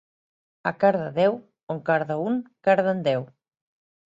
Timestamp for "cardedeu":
0.83-1.37